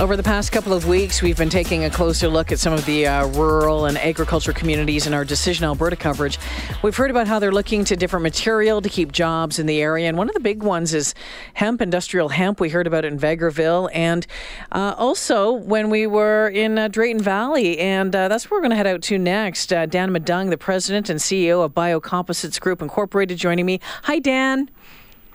Over 0.00 0.16
the 0.16 0.22
past 0.22 0.50
couple 0.50 0.72
of 0.72 0.86
weeks, 0.86 1.20
we've 1.20 1.36
been 1.36 1.50
taking 1.50 1.84
a 1.84 1.90
closer 1.90 2.26
look 2.26 2.52
at 2.52 2.58
some 2.58 2.72
of 2.72 2.86
the 2.86 3.06
uh, 3.06 3.26
rural 3.26 3.84
and 3.84 3.98
agriculture 3.98 4.54
communities 4.54 5.06
in 5.06 5.12
our 5.12 5.26
Decision 5.26 5.66
Alberta 5.66 5.94
coverage. 5.94 6.38
We've 6.82 6.96
heard 6.96 7.10
about 7.10 7.28
how 7.28 7.38
they're 7.38 7.52
looking 7.52 7.84
to 7.84 7.96
different 7.96 8.22
material 8.22 8.80
to 8.80 8.88
keep 8.88 9.12
jobs 9.12 9.58
in 9.58 9.66
the 9.66 9.82
area, 9.82 10.08
and 10.08 10.16
one 10.16 10.30
of 10.30 10.34
the 10.34 10.40
big 10.40 10.62
ones 10.62 10.94
is 10.94 11.14
hemp, 11.52 11.82
industrial 11.82 12.30
hemp. 12.30 12.60
We 12.60 12.70
heard 12.70 12.86
about 12.86 13.04
it 13.04 13.12
in 13.12 13.18
Vegreville, 13.18 13.90
and 13.92 14.26
uh, 14.72 14.94
also 14.96 15.52
when 15.52 15.90
we 15.90 16.06
were 16.06 16.48
in 16.48 16.78
uh, 16.78 16.88
Drayton 16.88 17.20
Valley, 17.20 17.78
and 17.78 18.16
uh, 18.16 18.28
that's 18.28 18.50
where 18.50 18.56
we're 18.56 18.62
going 18.62 18.70
to 18.70 18.76
head 18.76 18.86
out 18.86 19.02
to 19.02 19.18
next. 19.18 19.70
Uh, 19.70 19.84
Dan 19.84 20.12
Madung, 20.12 20.48
the 20.48 20.56
president 20.56 21.10
and 21.10 21.20
CEO 21.20 21.62
of 21.62 21.74
Biocomposites 21.74 22.58
Group 22.58 22.80
Incorporated, 22.80 23.36
joining 23.36 23.66
me. 23.66 23.80
Hi, 24.04 24.18
Dan. 24.18 24.70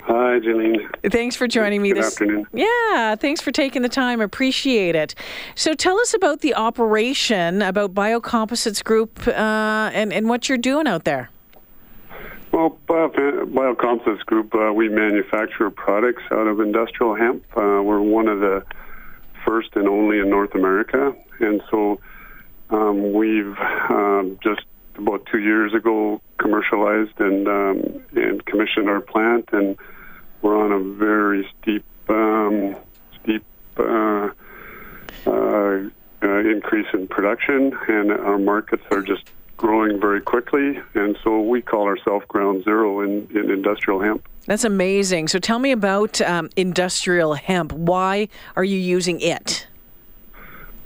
Hi, 0.06 0.38
Janine. 0.38 0.88
Thanks 1.10 1.34
for 1.34 1.48
joining 1.48 1.82
me 1.82 1.88
Good 1.88 1.98
this 1.98 2.12
afternoon. 2.12 2.46
Yeah, 2.52 3.16
thanks 3.16 3.40
for 3.40 3.50
taking 3.50 3.82
the 3.82 3.88
time. 3.88 4.20
Appreciate 4.20 4.94
it. 4.94 5.16
So 5.56 5.74
tell 5.74 5.98
us 5.98 6.14
about 6.14 6.42
the 6.42 6.54
operation, 6.54 7.60
about 7.60 7.92
Biocomposites 7.92 8.84
Group, 8.84 9.26
uh, 9.26 9.30
and, 9.92 10.12
and 10.12 10.28
what 10.28 10.48
you're 10.48 10.58
doing 10.58 10.86
out 10.86 11.02
there. 11.02 11.28
Well, 12.52 12.78
Biocomposites 12.86 14.24
Group, 14.26 14.54
uh, 14.54 14.72
we 14.72 14.88
manufacture 14.88 15.70
products 15.70 16.22
out 16.30 16.46
of 16.46 16.60
industrial 16.60 17.16
hemp. 17.16 17.44
Uh, 17.56 17.82
we're 17.82 18.00
one 18.00 18.28
of 18.28 18.38
the 18.38 18.64
first 19.44 19.70
and 19.74 19.88
only 19.88 20.20
in 20.20 20.30
North 20.30 20.54
America. 20.54 21.16
And 21.40 21.60
so 21.68 22.00
um, 22.70 23.12
we've 23.12 23.58
um, 23.90 24.38
just 24.40 24.62
about 24.94 25.26
two 25.26 25.40
years 25.40 25.74
ago 25.74 26.20
commercialized 26.38 27.18
and, 27.18 27.48
um, 27.48 28.04
and 28.14 28.44
commissioned 28.46 28.88
our 28.88 29.00
plant 29.00 29.48
and 29.52 29.76
we're 30.42 30.56
on 30.56 30.72
a 30.72 30.80
very 30.94 31.48
steep, 31.60 31.84
um, 32.08 32.76
steep 33.20 33.44
uh, 33.78 34.30
uh, 35.26 35.30
uh, 35.30 36.38
increase 36.38 36.86
in 36.92 37.08
production, 37.08 37.76
and 37.88 38.12
our 38.12 38.38
markets 38.38 38.82
are 38.90 39.02
just 39.02 39.24
growing 39.56 40.00
very 40.00 40.20
quickly. 40.20 40.80
And 40.94 41.16
so 41.22 41.40
we 41.40 41.62
call 41.62 41.86
ourselves 41.86 42.24
ground 42.28 42.64
zero 42.64 43.00
in, 43.00 43.28
in 43.34 43.50
industrial 43.50 44.00
hemp. 44.00 44.28
That's 44.46 44.64
amazing. 44.64 45.28
So 45.28 45.38
tell 45.38 45.58
me 45.58 45.72
about 45.72 46.20
um, 46.20 46.50
industrial 46.56 47.34
hemp. 47.34 47.72
Why 47.72 48.28
are 48.54 48.64
you 48.64 48.78
using 48.78 49.20
it? 49.20 49.66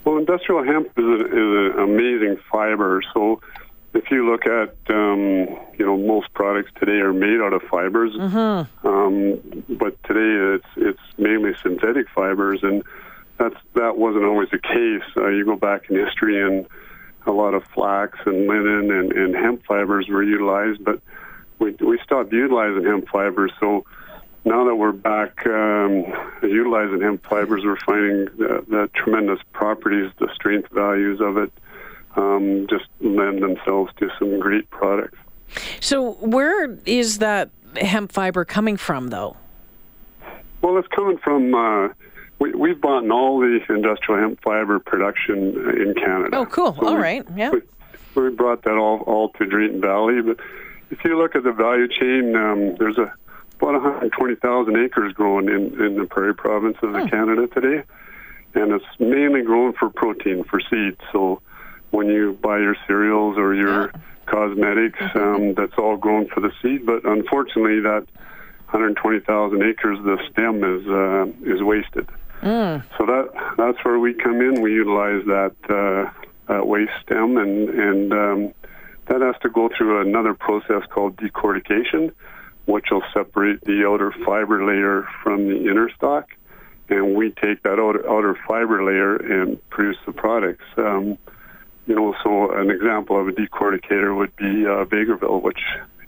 Well, 0.05 0.17
industrial 0.17 0.65
hemp 0.65 0.87
is, 0.97 1.05
a, 1.05 1.27
is 1.27 1.75
an 1.75 1.79
amazing 1.79 2.39
fiber. 2.51 3.03
So 3.13 3.41
if 3.93 4.11
you 4.11 4.31
look 4.31 4.47
at 4.47 4.75
um, 4.89 5.49
you 5.79 5.85
know 5.85 5.97
most 5.97 6.33
products 6.33 6.71
today 6.79 7.01
are 7.01 7.13
made 7.13 7.41
out 7.41 7.53
of 7.53 7.63
fibers, 7.63 8.13
mm-hmm. 8.13 8.87
um, 8.87 9.65
but 9.69 10.03
today 10.05 10.57
it's 10.57 10.67
it's 10.77 11.19
mainly 11.19 11.55
synthetic 11.63 12.09
fibers, 12.11 12.63
and 12.63 12.85
that's 13.39 13.57
that 13.75 13.97
wasn't 13.97 14.25
always 14.25 14.49
the 14.51 14.59
case. 14.59 15.03
Uh, 15.17 15.29
you 15.29 15.45
go 15.45 15.57
back 15.57 15.91
in 15.91 15.97
history, 15.97 16.41
and 16.41 16.67
a 17.27 17.33
lot 17.33 17.55
of 17.55 17.65
flax 17.75 18.19
and 18.27 18.47
linen 18.47 18.91
and, 18.91 19.13
and 19.13 19.35
hemp 19.35 19.65
fibers 19.65 20.09
were 20.09 20.23
utilized, 20.23 20.85
but 20.85 21.01
we 21.59 21.73
we 21.81 21.99
stopped 22.05 22.33
utilizing 22.33 22.85
hemp 22.85 23.09
fibers. 23.09 23.53
So 23.59 23.85
now 24.45 24.65
that 24.65 24.77
we're 24.77 24.93
back 24.93 25.45
um, 25.47 26.05
utilizing 26.43 27.01
hemp 27.01 27.27
fibers, 27.27 27.65
we're 27.65 27.77
finding 27.77 28.25
the, 28.37 28.65
the 28.69 28.91
tremendous 28.95 29.41
properties, 29.53 30.13
the 30.19 30.29
strength 30.35 30.71
values 30.71 31.21
of 31.21 31.37
it 31.37 31.53
um, 32.17 32.67
just 32.69 32.87
lend 33.01 33.43
themselves 33.43 33.93
to 33.99 34.11
some 34.19 34.41
great 34.41 34.69
products. 34.71 35.19
So, 35.81 36.13
where 36.15 36.79
is 36.87 37.19
that 37.19 37.51
hemp 37.77 38.13
fiber 38.13 38.45
coming 38.45 38.77
from, 38.77 39.09
though? 39.09 39.37
Well, 40.63 40.79
it's 40.79 40.89
coming 40.89 41.19
from. 41.19 41.55
Uh, 41.55 41.89
we, 42.39 42.53
we've 42.53 42.81
bought 42.81 43.09
all 43.11 43.39
the 43.41 43.61
industrial 43.69 44.21
hemp 44.21 44.41
fiber 44.43 44.79
production 44.79 45.55
in 45.79 45.95
Canada. 45.95 46.37
Oh, 46.37 46.47
cool. 46.47 46.75
So 46.75 46.87
all 46.87 46.95
we, 46.95 47.01
right. 47.01 47.27
Yeah. 47.37 47.51
We, 47.51 47.61
we, 48.15 48.31
brought 48.31 48.63
that 48.65 48.77
all, 48.77 49.01
all 49.01 49.29
to 49.31 49.47
Drayton 49.47 49.81
Valley. 49.81 50.23
But 50.23 50.39
if 50.91 51.05
you 51.05 51.19
look 51.19 51.37
at 51.37 51.45
the 51.45 51.53
value 51.53 51.87
chain, 51.87 52.35
um, 52.35 52.77
there's 52.77 52.97
a, 52.97 53.13
about 53.59 53.75
120,000 53.83 54.77
acres 54.77 55.13
grown 55.13 55.49
in, 55.51 55.85
in 55.85 55.97
the 55.97 56.07
prairie 56.07 56.35
provinces 56.35 56.83
of 56.83 56.95
Hmm. 56.95 57.09
Canada 57.09 57.47
today. 57.49 57.85
And 58.55 58.73
it's 58.73 58.85
mainly 58.99 59.43
grown 59.43 59.75
for 59.75 59.91
protein, 59.91 60.43
for 60.45 60.61
seeds. 60.61 61.01
So 61.13 61.41
when 61.91 62.09
you 62.09 62.39
buy 62.41 62.59
your 62.59 62.77
cereals 62.87 63.37
or 63.39 63.55
your 63.55 63.93
cosmetics, 64.27 64.99
Mm-hmm. 64.99 65.19
um, 65.19 65.55
that's 65.55 65.77
all 65.79 65.97
grown 65.97 66.29
for 66.29 66.41
the 66.41 66.53
seed. 66.63 66.87
But 66.87 67.05
unfortunately, 67.05 67.81
that 67.81 68.07
120,000 68.71 69.63
acres, 69.63 69.99
the 70.05 70.19
stem 70.31 70.63
is 70.63 70.87
uh, 70.87 71.53
is 71.53 71.63
wasted. 71.63 72.09
Mm. 72.43 72.85
So 72.97 73.07
that 73.07 73.31
that's 73.59 73.85
where 73.85 73.99
we 73.99 74.15
come 74.15 74.41
in. 74.41 74.61
We 74.63 74.73
utilize 74.73 75.25
that 75.27 75.55
uh, 75.69 76.11
that 76.47 76.67
waste 76.67 76.93
stem, 77.03 77.37
and 77.37 77.69
and 77.69 78.13
um, 78.13 78.55
that 79.09 79.21
has 79.21 79.35
to 79.43 79.51
go 79.51 79.69
through 79.77 80.01
another 80.01 80.35
process 80.35 80.83
called 80.89 81.17
decortication, 81.17 82.13
which 82.67 82.87
will 82.91 83.03
separate 83.13 83.61
the 83.63 83.85
outer 83.87 84.13
fiber 84.25 84.65
layer 84.65 85.07
from 85.23 85.49
the 85.49 85.69
inner 85.69 85.91
stalk, 85.97 86.29
and 86.89 87.15
we 87.15 87.31
take 87.31 87.63
that 87.65 87.79
outer, 87.81 88.09
outer 88.09 88.39
fiber 88.47 88.85
layer 88.85 89.17
and 89.17 89.59
produce 89.71 89.99
the 90.07 90.13
products. 90.13 90.65
Um, 90.77 91.19
you 91.91 91.97
know, 91.97 92.15
so 92.23 92.53
an 92.53 92.71
example 92.71 93.21
of 93.21 93.27
a 93.27 93.33
decorticator 93.33 94.17
would 94.17 94.35
be 94.37 94.65
uh, 94.65 94.85
Vegreville, 94.85 95.43
which 95.43 95.59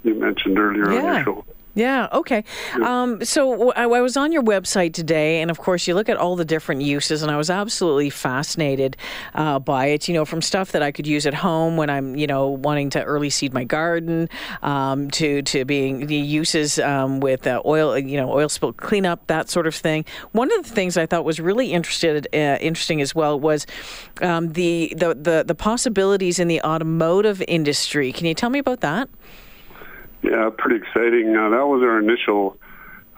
you 0.04 0.15
mentioned 0.15 0.56
earlier 0.56 0.93
on 0.93 1.04
your 1.04 1.25
show. 1.25 1.44
Yeah, 1.75 2.09
okay. 2.12 2.44
Um, 2.83 3.25
so 3.25 3.72
I, 3.72 3.84
I 3.84 4.00
was 4.03 4.19
on 4.19 4.31
your 4.31 4.43
website 4.43 4.93
today, 4.93 5.41
and 5.41 5.50
of 5.50 5.59
course, 5.59 5.87
you 5.87 5.94
look 5.94 6.10
at 6.10 6.19
all 6.19 6.37
the 6.37 6.44
different 6.44 6.83
uses, 6.83 7.22
and 7.22 7.31
I 7.31 7.38
was 7.38 7.49
absolutely 7.49 8.10
fascinated 8.10 8.99
uh, 9.34 9.59
by 9.59 9.87
it. 9.87 10.06
You 10.06 10.12
know, 10.12 10.27
from 10.27 10.43
stuff 10.43 10.72
that 10.72 10.82
I 10.82 10.93
could 10.93 11.06
use 11.06 11.25
at 11.25 11.32
home 11.32 11.78
when 11.78 11.88
I'm, 11.88 12.15
you 12.15 12.27
know, 12.27 12.49
wanting 12.49 12.91
to 12.91 13.03
early 13.03 13.31
seed 13.31 13.55
my 13.55 13.65
garden, 13.65 14.28
um, 14.62 15.11
to 15.12 15.41
to 15.43 15.65
being 15.65 16.06
the 16.09 16.16
uses 16.16 16.78
um, 16.78 17.21
with 17.21 17.47
uh, 17.47 17.62
oil, 17.65 17.99
you 17.99 18.19
know, 18.19 18.31
oil 18.31 18.50
spill 18.50 18.75
cleanup, 18.75 19.27
that 19.28 19.49
sort 19.49 19.66
of 19.66 19.75
thing. 19.75 20.05
One 20.32 20.53
of 20.53 20.65
the 20.65 20.75
things 20.75 20.99
I 20.99 21.06
thought 21.06 21.25
was 21.25 21.41
really 21.41 21.72
interested, 21.72 22.28
uh, 22.34 22.59
interesting 22.61 23.00
as 23.00 23.15
well 23.15 23.41
was 23.41 23.66
um, 24.21 24.53
the, 24.53 24.93
the 24.94 25.15
the 25.15 25.44
the 25.47 25.55
possibilities 25.55 26.38
in 26.38 26.49
the 26.49 26.61
automotive 26.61 27.43
industry. 27.49 28.12
Can 28.12 28.27
you 28.27 28.34
tell 28.34 28.50
me 28.50 28.59
about 28.59 28.81
that? 28.81 29.09
Yeah, 30.22 30.50
pretty 30.56 30.77
exciting. 30.77 31.37
Uh, 31.37 31.50
that 31.50 31.66
was 31.66 31.83
our 31.83 31.99
initial 31.99 32.56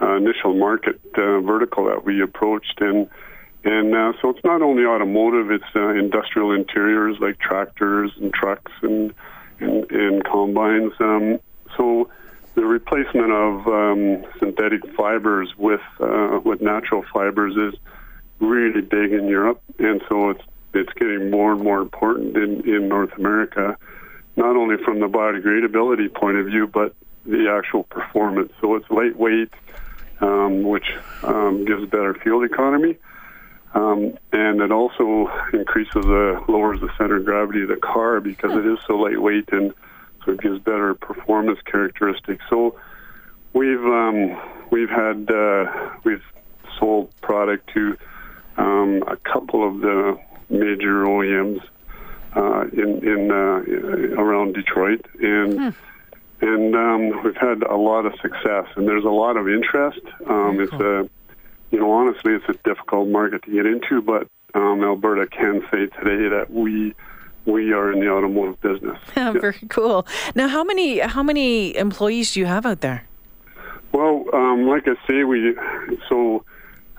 uh, 0.01 0.17
initial 0.17 0.55
market 0.55 1.01
uh, 1.17 1.41
vertical 1.41 1.85
that 1.87 2.05
we 2.05 2.23
approached, 2.23 2.81
and 2.81 3.09
and 3.63 3.95
uh, 3.95 4.13
so 4.21 4.31
it's 4.31 4.43
not 4.45 4.63
only 4.63 4.85
automotive; 4.85 5.51
it's 5.51 5.77
uh, 5.77 5.89
industrial 5.91 6.53
interiors 6.53 7.17
like 7.21 7.39
tractors 7.39 8.11
and 8.21 8.33
trucks 8.33 8.73
and 8.83 9.13
and, 9.61 9.91
and 9.91 10.25
combines. 10.25 10.93
Um, 10.99 11.41
so 11.77 12.09
the 12.55 12.65
replacement 12.65 13.33
of 13.33 13.67
um, 13.67 14.25
synthetic 14.39 14.81
fibers 14.97 15.53
with 15.59 15.83
uh, 16.01 16.41
with 16.43 16.63
natural 16.63 17.05
fibers 17.13 17.55
is 17.57 17.79
really 18.41 18.81
big 18.81 19.13
in 19.13 19.29
Europe, 19.29 19.63
and 19.79 20.03
so 20.09 20.31
it's 20.31 20.43
it's 20.73 20.93
getting 20.95 21.31
more 21.31 21.53
and 21.53 21.63
more 21.63 21.81
important 21.81 22.37
in, 22.37 22.69
in 22.69 22.89
North 22.89 23.13
America 23.19 23.77
not 24.37 24.57
only 24.57 24.77
from 24.85 25.01
the 25.01 25.07
biodegradability 25.07 26.13
point 26.13 26.37
of 26.39 26.47
view, 26.47 26.67
but 26.67 26.95
the 27.25 27.49
actual 27.51 27.85
performance. 27.85 28.53
So 28.61 28.75
it's 28.75 28.89
lightweight, 28.91 29.53
um, 30.21 30.63
which 30.63 30.87
um, 31.23 31.65
gives 31.65 31.87
better 31.87 32.15
fuel 32.15 32.45
economy, 32.45 32.97
um, 33.75 34.17
and 34.33 34.61
it 34.61 34.71
also 34.71 35.31
increases 35.53 36.05
the 36.05 36.43
lowers 36.49 36.81
the 36.81 36.91
center 36.99 37.17
of 37.17 37.25
gravity 37.25 37.63
of 37.63 37.69
the 37.69 37.77
car 37.77 38.21
because 38.21 38.53
it 38.53 38.67
is 38.67 38.79
so 38.87 38.97
lightweight, 38.97 39.51
and 39.53 39.73
so 40.25 40.33
it 40.33 40.41
gives 40.41 40.59
better 40.61 40.95
performance 40.95 41.59
characteristics. 41.65 42.45
So 42.49 42.79
we've 43.53 43.85
um, 43.85 44.41
we've 44.71 44.91
had 44.91 45.31
uh, 45.31 45.91
we've 46.05 46.23
sold 46.79 47.11
product 47.21 47.71
to 47.75 47.97
um, 48.57 49.03
a 49.07 49.17
couple 49.17 49.67
of 49.67 49.81
the 49.81 50.19
major 50.51 51.05
OEMs 51.05 51.63
uh, 51.63 51.69
in 52.37 53.01
in 53.07 53.31
uh, 53.31 54.21
around 54.21 54.55
Detroit, 54.55 55.05
and 55.21 55.75
and 56.41 56.75
um, 56.75 57.23
we've 57.25 57.37
had 57.37 57.63
a 57.63 57.77
lot 57.77 58.07
of 58.07 58.13
success, 58.21 58.67
and 58.77 58.87
there's 58.89 59.05
a 59.05 59.09
lot 59.11 59.37
of 59.37 59.49
interest. 59.49 60.01
Um, 60.27 60.61
it's 60.61 60.73
a 60.73 61.09
you 61.71 61.79
know 61.81 61.91
honestly, 61.93 62.33
it's 62.35 62.49
a 62.49 62.55
difficult 62.69 63.09
market 63.09 63.43
to 63.45 63.51
get 63.51 63.67
into, 63.67 64.03
but 64.03 64.29
um, 64.55 64.83
Alberta 64.83 65.27
can 65.27 65.63
say 65.71 65.87
today 65.87 66.29
that 66.29 66.47
we 66.51 66.95
we 67.47 67.73
are 67.73 67.93
in 67.93 68.01
the 68.01 68.09
automotive 68.11 68.61
business. 68.61 68.99
Yeah. 69.17 69.33
Very 69.33 69.61
cool. 69.69 70.07
Now, 70.35 70.49
how 70.49 70.65
many 70.65 70.99
how 71.01 71.23
many 71.23 71.77
employees 71.77 72.33
do 72.35 72.41
you 72.41 72.47
have 72.47 72.67
out 72.67 72.81
there? 72.81 73.05
Well, 73.93 74.25
um, 74.33 74.67
like 74.67 74.89
I 74.89 74.95
say, 75.07 75.23
we 75.25 75.55
so 76.09 76.45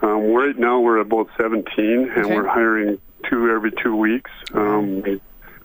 um, 0.02 0.32
right 0.34 0.58
now 0.58 0.80
we're 0.80 1.00
about 1.00 1.28
17, 1.38 1.66
and 1.76 2.26
Okay. 2.26 2.36
we're 2.36 2.48
hiring 2.48 3.00
two 3.30 3.50
every 3.50 3.72
two 3.72 3.96
weeks. 3.96 4.32
Um, 4.54 5.02
we, 5.02 5.22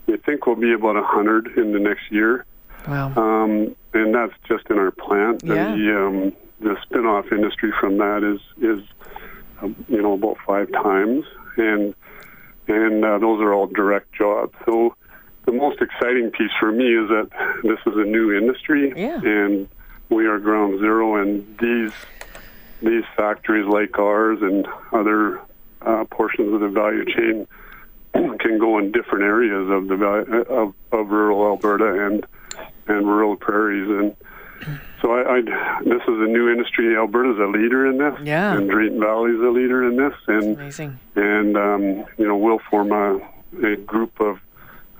we 0.07 0.17
think 0.19 0.47
we'll 0.47 0.57
be 0.57 0.73
about 0.73 0.95
100 0.97 1.59
in 1.59 1.73
the 1.73 1.79
next 1.79 2.11
year. 2.11 2.45
Wow. 2.89 3.13
Um, 3.17 3.77
and 3.93 4.15
that's 4.15 4.33
just 4.49 4.69
in 4.71 4.79
our 4.79 4.91
plant. 4.91 5.43
Yeah. 5.45 5.75
The, 5.75 6.07
um, 6.07 6.33
the 6.61 6.77
spin-off 6.83 7.27
industry 7.33 7.73
from 7.81 7.99
that 7.99 8.23
is 8.23 8.41
is 8.63 8.85
um, 9.63 9.77
you 9.89 10.01
know 10.03 10.13
about 10.15 10.37
five 10.47 10.71
times, 10.73 11.25
and 11.57 11.95
and 12.69 13.05
uh, 13.05 13.19
those 13.19 13.41
are 13.41 13.53
all 13.53 13.67
direct 13.67 14.13
jobs. 14.13 14.55
So 14.65 14.95
the 15.47 15.53
most 15.53 15.81
exciting 15.81 16.31
piece 16.31 16.51
for 16.59 16.71
me 16.71 16.85
is 16.85 17.09
that 17.09 17.29
this 17.63 17.79
is 17.87 17.99
a 17.99 18.05
new 18.05 18.37
industry, 18.37 18.93
Yeah. 18.97 19.21
and 19.23 19.69
we 20.09 20.27
are 20.27 20.39
ground 20.39 20.79
zero, 20.81 21.17
and 21.17 21.59
these 21.59 21.93
these 22.83 23.05
factories 23.17 23.67
like 23.67 23.99
ours 23.99 24.39
and 24.43 24.67
other 24.93 25.41
uh, 25.83 26.05
portions 26.11 26.53
of 26.55 26.61
the 26.61 26.69
value 26.69 27.05
chain 27.05 27.47
can 28.41 28.59
go 28.59 28.79
in 28.79 28.93
different 28.93 29.25
areas 29.25 29.69
of 29.71 29.89
the 29.89 29.95
of, 30.51 30.75
of 30.93 31.09
rural 31.11 31.47
Alberta 31.47 32.07
and 32.07 32.27
and 32.87 33.07
rural 33.07 33.37
prairies 33.37 33.89
and 33.89 34.17
so 35.01 35.15
I, 35.15 35.37
I 35.37 35.41
this 35.85 36.03
is 36.03 36.09
a 36.09 36.27
new 36.27 36.51
industry. 36.51 36.95
Alberta's 36.95 37.39
a 37.39 37.47
leader 37.47 37.87
in 37.87 37.97
this, 37.97 38.15
Yeah. 38.23 38.55
and 38.59 38.69
Drayton 38.69 39.01
Valley's 39.01 39.41
a 39.41 39.49
leader 39.51 39.89
in 39.89 39.97
this, 39.97 40.13
and 40.27 40.55
Amazing. 40.57 40.99
and 41.17 41.57
um, 41.57 41.83
you 42.19 42.27
know 42.29 42.37
we'll 42.37 42.59
form 42.71 42.93
a, 42.93 43.17
a 43.67 43.77
group 43.77 44.21
of 44.21 44.39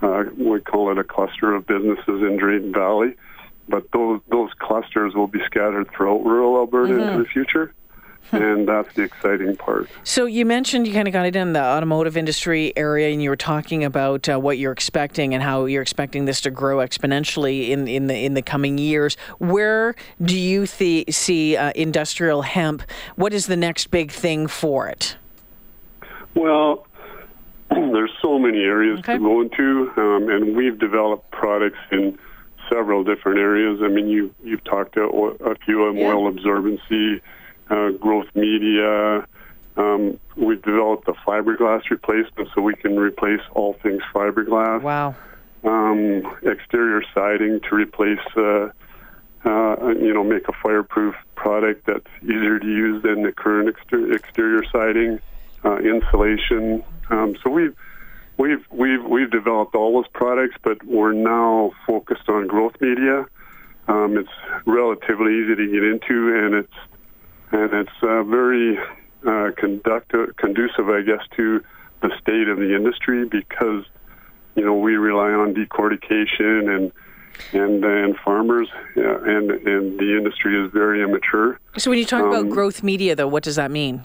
uh, 0.01 0.23
we 0.35 0.59
call 0.61 0.91
it 0.91 0.97
a 0.97 1.03
cluster 1.03 1.53
of 1.53 1.67
businesses 1.67 2.23
in 2.23 2.37
Drayton 2.37 2.73
Valley, 2.73 3.13
but 3.69 3.83
those 3.91 4.19
those 4.31 4.49
clusters 4.57 5.13
will 5.13 5.27
be 5.27 5.41
scattered 5.45 5.87
throughout 5.91 6.25
rural 6.25 6.57
Alberta 6.57 6.93
Mm-hmm. 6.93 7.09
into 7.09 7.23
the 7.23 7.29
future, 7.29 7.71
and 8.31 8.67
that's 8.67 8.93
the 8.95 9.03
exciting 9.03 9.55
part. 9.57 9.89
So 10.03 10.25
you 10.25 10.45
mentioned 10.45 10.87
you 10.87 10.93
kind 10.93 11.07
of 11.07 11.11
got 11.11 11.25
it 11.25 11.35
in 11.35 11.53
the 11.53 11.63
automotive 11.63 12.15
industry 12.15 12.71
area, 12.75 13.09
and 13.09 13.21
you 13.21 13.29
were 13.29 13.35
talking 13.35 13.83
about 13.83 14.29
uh, 14.29 14.39
what 14.39 14.57
you're 14.57 14.71
expecting 14.71 15.33
and 15.33 15.43
how 15.43 15.65
you're 15.65 15.81
expecting 15.81 16.25
this 16.25 16.39
to 16.41 16.51
grow 16.51 16.77
exponentially 16.77 17.69
in, 17.69 17.87
in 17.87 18.07
the 18.07 18.15
in 18.15 18.33
the 18.33 18.41
coming 18.41 18.77
years. 18.77 19.15
Where 19.39 19.95
do 20.21 20.37
you 20.37 20.65
the, 20.65 21.05
see 21.09 21.57
uh, 21.57 21.71
industrial 21.75 22.43
hemp? 22.43 22.83
What 23.15 23.33
is 23.33 23.47
the 23.47 23.57
next 23.57 23.87
big 23.91 24.11
thing 24.11 24.47
for 24.47 24.87
it? 24.87 25.17
Well, 26.35 26.87
there's 27.69 28.11
so 28.21 28.39
many 28.39 28.59
areas 28.59 28.99
Okay. 28.99 29.13
to 29.13 29.19
go 29.19 29.41
into, 29.41 29.91
um, 29.97 30.29
and 30.29 30.55
we've 30.55 30.79
developed 30.79 31.31
products 31.31 31.79
in 31.91 32.17
several 32.69 33.03
different 33.03 33.39
areas. 33.39 33.81
I 33.83 33.87
mean, 33.89 34.07
you 34.07 34.33
you've 34.43 34.63
talked 34.63 34.93
to 34.93 35.03
a 35.43 35.55
few 35.65 35.83
of 35.83 35.95
them: 35.95 36.01
Yeah. 36.01 36.13
oil 36.13 36.31
absorbency, 36.31 37.19
growth 37.99 38.27
media. 38.35 39.25
Um, 39.77 40.19
we've 40.35 40.61
developed 40.61 41.07
a 41.07 41.13
fiberglass 41.13 41.89
replacement, 41.89 42.49
so 42.53 42.61
we 42.61 42.75
can 42.75 42.97
replace 42.97 43.41
all 43.53 43.73
things 43.81 44.01
fiberglass. 44.13 44.81
Wow. 44.81 45.15
Um, 45.63 46.23
exterior 46.43 47.03
siding 47.13 47.61
to 47.61 47.75
replace, 47.75 48.19
uh, 48.35 48.69
uh, 49.45 49.89
you 49.99 50.13
know, 50.13 50.23
make 50.23 50.47
a 50.47 50.53
fireproof 50.61 51.15
product 51.35 51.85
that's 51.85 52.07
easier 52.23 52.59
to 52.59 52.67
use 52.67 53.01
than 53.03 53.23
the 53.23 53.31
current 53.31 53.69
exter- 53.69 54.11
exterior 54.13 54.63
siding. 54.71 55.19
Uh, 55.63 55.77
insulation. 55.77 56.83
Um, 57.11 57.35
so 57.43 57.51
we've 57.51 57.75
we've 58.37 58.65
we've 58.71 59.03
we've 59.03 59.29
developed 59.29 59.75
all 59.75 59.93
those 59.93 60.07
products, 60.11 60.55
but 60.63 60.83
we're 60.83 61.13
now 61.13 61.71
focused 61.85 62.27
on 62.29 62.47
growth 62.47 62.73
media. 62.81 63.27
Um, 63.87 64.17
it's 64.17 64.65
relatively 64.65 65.35
easy 65.39 65.55
to 65.55 65.67
get 65.67 65.83
into, 65.83 66.35
and 66.35 66.55
it's 66.55 66.73
and 67.51 67.73
it's 67.73 67.91
uh, 68.01 68.23
very 68.23 68.77
uh, 69.25 69.51
conductive, 69.57 70.35
conducive, 70.37 70.89
I 70.89 71.01
guess, 71.01 71.21
to 71.37 71.63
the 72.01 72.09
state 72.19 72.47
of 72.47 72.57
the 72.57 72.75
industry 72.75 73.27
because 73.27 73.85
you 74.55 74.65
know 74.65 74.75
we 74.75 74.95
rely 74.95 75.31
on 75.31 75.53
decortication 75.53 76.75
and 76.75 76.91
and 77.53 77.83
and 77.83 78.17
farmers, 78.17 78.67
yeah, 78.95 79.17
and 79.23 79.51
and 79.51 79.99
the 79.99 80.17
industry 80.17 80.63
is 80.63 80.71
very 80.71 81.01
immature. 81.01 81.59
So 81.77 81.89
when 81.89 81.99
you 81.99 82.05
talk 82.05 82.23
Um, 82.23 82.29
about 82.29 82.49
growth 82.49 82.83
media, 82.83 83.15
though, 83.15 83.27
what 83.27 83.43
does 83.43 83.55
that 83.55 83.71
mean? 83.71 84.03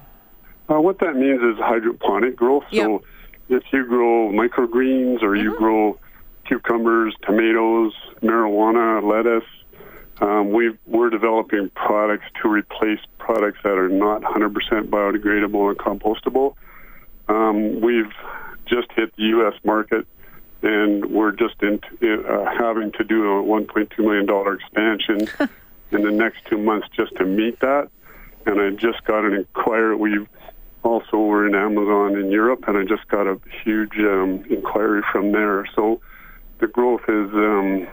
Uh, 0.69 0.81
what 0.81 0.99
that 0.99 1.15
means 1.15 1.41
is 1.43 1.57
hydroponic 1.59 2.37
growth. 2.37 2.65
So 2.73 3.03
if 3.49 3.63
you 3.73 3.87
grow 3.87 4.33
microgreens 4.33 5.23
or 5.23 5.37
you 5.37 5.57
grow 5.57 5.99
cucumbers, 6.45 7.15
tomatoes, 7.23 7.93
marijuana, 8.21 9.03
lettuce, 9.03 9.49
um, 10.21 10.51
we 10.51 10.77
we're 10.87 11.11
developing 11.11 11.71
products 11.71 12.25
to 12.43 12.49
replace 12.49 13.01
products 13.27 13.59
that 13.65 13.77
are 13.77 13.89
not 13.89 14.23
100% 14.23 14.53
biodegradable 14.89 15.69
and 15.69 15.79
compostable. 15.79 16.55
Um, 17.29 17.81
we've 17.81 18.13
just 18.67 18.87
hit 18.93 19.15
the 19.17 19.25
U.S. 19.25 19.55
market, 19.65 20.07
and 20.63 21.07
we're 21.07 21.33
just 21.33 21.61
into, 21.61 22.25
uh, 22.25 22.47
having 22.57 22.93
to 22.93 23.05
do 23.05 23.39
a 23.39 23.43
1.2 23.43 23.99
million 23.99 24.27
dollar 24.27 24.55
expansion 24.55 25.29
in 25.91 26.03
the 26.03 26.13
next 26.13 26.45
two 26.47 26.57
months 26.57 26.87
just 26.95 27.17
to 27.17 27.25
meet 27.25 27.59
that. 27.61 27.89
And 28.47 28.61
I 28.61 28.71
just 28.71 29.03
got 29.05 29.25
an 29.25 29.35
inquiry. 29.35 29.97
We 29.97 30.27
also 30.85 31.17
were 31.17 31.49
in 31.49 31.57
Amazon 31.57 32.17
in 32.17 32.31
Europe, 32.31 32.65
and 32.69 32.79
I 32.79 32.85
just 32.85 33.09
got 33.09 33.27
a 33.27 33.41
huge 33.65 33.99
um, 33.99 34.45
inquiry 34.49 35.03
from 35.11 35.33
there. 35.33 35.67
So 35.75 36.01
the 36.61 36.69
growth 36.69 37.03
is, 37.09 37.31
um, 37.35 37.89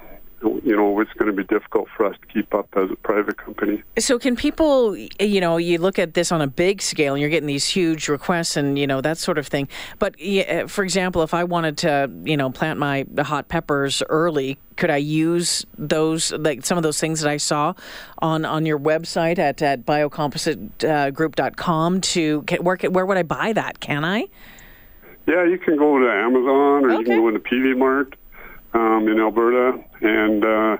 you 0.64 0.76
know, 0.76 1.00
it's 1.00 1.12
going 1.14 1.30
to 1.30 1.36
be 1.36 1.44
difficult 1.44 1.88
for 1.96 2.06
us 2.06 2.16
to 2.22 2.28
keep 2.28 2.54
up 2.54 2.68
as 2.76 2.90
a 2.92 2.96
private 2.96 3.38
company. 3.38 3.84
So 3.98 4.20
can 4.20 4.36
people, 4.36 4.96
you 4.96 5.42
know, 5.42 5.58
you 5.58 5.78
look 5.78 6.00
at 6.00 6.14
this 6.14 6.32
on 6.32 6.42
a 6.42 6.48
big 6.48 6.82
scale 6.82 7.14
and 7.14 7.22
you're 7.22 7.30
getting 7.30 7.48
these 7.48 7.68
huge 7.68 8.10
requests 8.10 8.58
and, 8.58 8.78
you 8.78 8.88
know, 8.88 9.02
that 9.02 9.18
sort 9.18 9.38
of 9.38 9.48
thing. 9.48 9.68
But 10.00 10.20
yeah, 10.20 10.64
uh, 10.64 10.68
for 10.68 10.84
example, 10.84 11.24
if 11.24 11.34
I 11.34 11.44
wanted 11.44 11.78
to, 11.80 12.12
you 12.24 12.38
know, 12.38 12.50
plant 12.50 12.80
my 12.80 13.06
hot 13.20 13.48
peppers 13.48 14.04
early, 14.10 14.58
could 14.76 14.90
I 14.90 14.98
use 14.98 15.66
those, 15.78 16.32
like 16.34 16.66
some 16.66 16.78
of 16.78 16.84
those 16.84 17.00
things 17.00 17.22
that 17.22 17.30
I 17.30 17.38
saw 17.38 17.74
on, 18.20 18.46
on 18.46 18.66
your 18.66 18.80
website 18.80 19.40
at, 19.40 19.62
at 19.62 19.86
biocompositegroup.com 19.86 21.96
uh, 21.96 22.00
to, 22.02 22.42
can, 22.44 22.64
where, 22.64 22.78
where 22.78 23.06
would 23.06 23.18
I 23.18 23.24
buy 23.24 23.54
that? 23.54 23.80
Can 23.80 24.04
I? 24.04 24.28
Yeah, 25.28 25.46
you 25.46 25.58
can 25.58 25.78
go 25.78 26.00
to 26.00 26.12
Amazon 26.12 26.86
or 26.86 26.92
you 26.92 27.06
can 27.06 27.18
go 27.18 27.30
into 27.30 27.40
PV 27.40 27.78
Mart 27.78 28.16
um, 28.74 29.08
in 29.08 29.20
Alberta, 29.20 29.84
and 30.02 30.44
uh, 30.46 30.78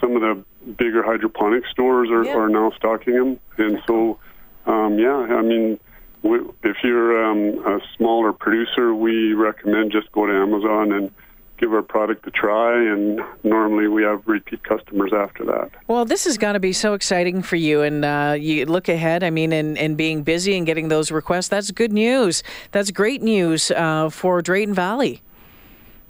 some 0.00 0.16
of 0.16 0.22
the 0.22 0.44
bigger 0.78 1.02
hydroponic 1.02 1.66
stores 1.66 2.10
are, 2.10 2.24
Yeah. 2.24 2.36
are 2.36 2.48
now 2.48 2.70
stocking 2.76 3.14
them. 3.14 3.40
And 3.58 3.80
so, 3.86 4.18
um, 4.66 4.98
yeah, 4.98 5.16
I 5.16 5.42
mean, 5.42 5.78
we, 6.22 6.38
if 6.62 6.76
you're 6.84 7.24
um, 7.24 7.66
a 7.66 7.80
smaller 7.96 8.32
producer, 8.32 8.94
we 8.94 9.32
recommend 9.34 9.90
just 9.92 10.10
go 10.12 10.26
to 10.26 10.32
Amazon 10.32 10.92
and 10.92 11.10
give 11.58 11.72
our 11.72 11.82
product 11.82 12.26
a 12.26 12.30
try. 12.30 12.80
And 12.80 13.20
normally 13.42 13.88
we 13.88 14.02
have 14.04 14.22
repeat 14.26 14.62
customers 14.62 15.12
after 15.12 15.44
that. 15.46 15.70
Well, 15.88 16.04
this 16.04 16.24
has 16.24 16.38
got 16.38 16.52
to 16.52 16.60
be 16.60 16.72
so 16.72 16.94
exciting 16.94 17.42
for 17.42 17.56
you, 17.56 17.82
and 17.82 18.04
uh, 18.04 18.36
you 18.38 18.66
look 18.66 18.88
ahead. 18.88 19.24
I 19.24 19.30
mean, 19.30 19.52
and, 19.52 19.76
and 19.78 19.96
being 19.96 20.22
busy 20.22 20.56
and 20.56 20.64
getting 20.64 20.88
those 20.88 21.10
requests, 21.10 21.48
that's 21.48 21.70
good 21.72 21.92
news. 21.92 22.42
That's 22.70 22.90
great 22.92 23.22
news 23.22 23.70
uh, 23.72 24.10
for 24.10 24.42
Drayton 24.42 24.74
Valley. 24.74 25.22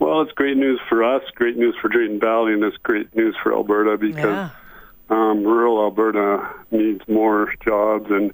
Well, 0.03 0.21
it's 0.23 0.33
great 0.33 0.57
news 0.57 0.81
for 0.89 1.05
us, 1.05 1.23
great 1.37 1.57
news 1.57 1.77
for 1.81 1.87
Drayton 1.87 2.19
Valley, 2.19 2.55
and 2.55 2.65
it's 2.65 2.77
great 2.79 3.15
news 3.15 3.37
for 3.41 3.53
Alberta 3.55 3.97
because 3.97 4.35
Yeah. 4.35 4.51
um, 5.11 5.45
rural 5.45 5.81
Alberta 5.81 6.45
needs 6.73 7.07
more 7.07 7.55
jobs. 7.65 8.11
And 8.11 8.33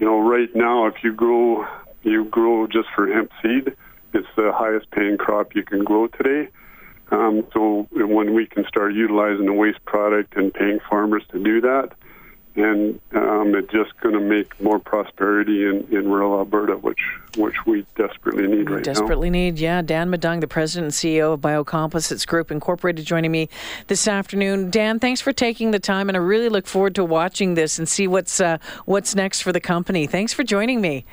you 0.00 0.06
know, 0.06 0.18
right 0.28 0.52
now, 0.56 0.86
if 0.86 1.04
you 1.04 1.12
grow, 1.12 1.68
you 2.02 2.24
grow 2.24 2.66
just 2.66 2.88
for 2.96 3.06
hemp 3.06 3.30
seed. 3.40 3.76
It's 4.12 4.26
the 4.34 4.50
highest 4.52 4.90
paying 4.90 5.16
crop 5.16 5.54
you 5.54 5.62
can 5.62 5.84
grow 5.84 6.08
today. 6.08 6.48
Um, 7.12 7.46
so 7.52 7.86
when 7.92 8.34
we 8.34 8.46
can 8.46 8.66
start 8.66 8.92
utilizing 8.92 9.46
the 9.46 9.52
waste 9.52 9.84
product 9.84 10.34
and 10.36 10.52
paying 10.52 10.80
farmers 10.90 11.22
to 11.30 11.38
do 11.38 11.60
that, 11.60 11.92
and 12.56 13.00
um, 13.12 13.54
it's 13.54 13.72
just 13.72 13.98
going 14.00 14.14
to 14.14 14.20
make 14.20 14.60
more 14.60 14.78
prosperity 14.78 15.66
in, 15.66 15.86
in 15.90 16.08
rural 16.08 16.38
Alberta, 16.38 16.76
which 16.76 17.00
which 17.36 17.66
we 17.66 17.84
desperately 17.96 18.46
need 18.46 18.70
right 18.70 18.76
now. 18.76 18.92
Desperately 18.92 19.28
need, 19.28 19.58
yeah. 19.58 19.82
Dan 19.82 20.10
Madung, 20.10 20.40
the 20.40 20.46
president 20.46 20.84
and 20.84 20.94
CEO 20.94 21.34
of 21.34 21.40
Biocomposites 21.40 22.24
Group 22.24 22.52
Incorporated, 22.52 23.04
joining 23.04 23.32
me 23.32 23.48
this 23.88 24.06
afternoon. 24.06 24.70
Dan, 24.70 25.00
thanks 25.00 25.20
for 25.20 25.32
taking 25.32 25.72
the 25.72 25.80
time, 25.80 26.08
and 26.08 26.16
I 26.16 26.20
really 26.20 26.48
look 26.48 26.66
forward 26.66 26.94
to 26.94 27.04
watching 27.04 27.54
this 27.54 27.78
and 27.78 27.88
see 27.88 28.06
what's 28.06 28.40
uh, 28.40 28.58
what's 28.84 29.14
next 29.14 29.40
for 29.40 29.52
the 29.52 29.60
company. 29.60 30.06
Thanks 30.06 30.32
for 30.32 30.44
joining 30.44 30.80
me. 30.80 31.04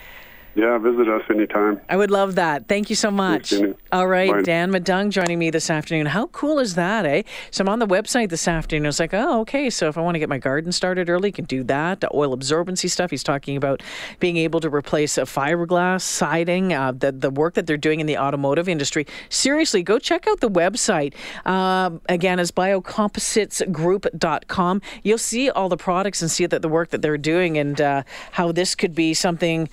Yeah, 0.54 0.78
visit 0.80 1.08
us 1.08 1.22
anytime. 1.30 1.80
I 1.88 1.96
would 1.96 2.12
love 2.12 2.36
that. 2.36 2.68
Thank 2.68 2.90
you 2.90 2.96
so 2.98 3.10
much. 3.10 3.54
All 3.94 4.08
right, 4.08 4.30
Bye. 4.32 4.42
Dan 4.42 4.70
Madung 4.72 5.10
joining 5.10 5.40
me 5.40 5.50
this 5.50 5.70
afternoon. 5.70 6.08
How 6.08 6.28
cool 6.28 6.60
is 6.60 6.76
that, 6.76 7.06
eh? 7.06 7.24
So 7.52 7.64
I'm 7.64 7.70
on 7.70 7.80
the 7.80 7.88
website 7.88 8.28
this 8.30 8.50
afternoon. 8.50 8.86
I 8.86 8.90
was 8.90 9.00
like, 9.00 9.14
oh, 9.14 9.40
okay. 9.42 9.70
So 9.70 9.88
if 9.88 9.98
I 9.98 10.02
want 10.02 10.16
to 10.16 10.20
get 10.20 10.28
my 10.28 10.40
garden 10.40 10.74
started 10.74 11.10
early, 11.10 11.30
I 11.30 11.32
can 11.32 11.46
do 11.46 11.64
that. 11.64 12.02
The 12.02 12.10
oil 12.14 12.38
absorbency 12.38 12.90
stuff. 12.90 13.12
He's 13.12 13.24
talking 13.24 13.56
about 13.56 13.82
being 14.20 14.36
able 14.36 14.60
to 14.60 14.70
replace 14.70 15.18
a 15.18 15.22
fiberglass 15.22 16.02
siding. 16.02 16.74
Uh, 16.74 16.92
the 16.92 17.14
the 17.14 17.30
work 17.30 17.54
that 17.54 17.66
they're 17.66 17.78
doing 17.78 18.02
in 18.02 18.08
the 18.08 18.18
automotive 18.18 18.68
industry. 18.68 19.08
Seriously, 19.30 19.84
go 19.84 20.00
check 20.00 20.28
out 20.28 20.42
the 20.42 20.50
website. 20.50 21.14
Um, 21.46 22.02
again, 22.10 22.40
it's 22.40 22.52
biocompositesgroup.com. 22.52 24.82
You'll 25.04 25.18
see 25.18 25.50
all 25.50 25.70
the 25.70 25.78
products 25.78 26.22
and 26.22 26.30
see 26.30 26.46
that 26.46 26.62
the 26.62 26.68
work 26.68 26.90
that 26.90 27.02
they're 27.02 27.18
doing 27.18 27.58
and 27.58 27.80
uh, 27.80 28.04
how 28.32 28.52
this 28.52 28.76
could 28.76 28.94
be 28.94 29.14
something. 29.14 29.70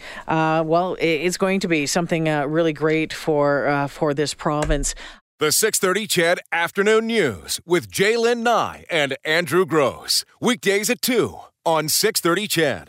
Well, 0.69 0.99
it's 1.01 1.39
going 1.39 1.61
to 1.61 1.69
be 1.69 1.87
something 1.87 2.29
uh, 2.29 2.45
really 2.47 2.75
great 2.75 3.11
for 3.11 3.67
uh, 3.67 3.89
for 3.89 4.13
this 4.13 4.35
province. 4.35 4.95
The 5.39 5.51
630 5.51 6.07
CHED 6.07 6.41
Afternoon 6.53 7.07
News 7.07 7.59
with 7.65 7.91
Jaylen 7.91 8.43
Nye 8.43 8.85
and 8.91 9.17
Andrew 9.25 9.65
Gross. 9.65 10.27
Weekdays 10.43 10.91
at 10.91 11.01
2 11.01 11.39
on 11.65 11.89
630 11.89 12.49
CHED. 12.49 12.87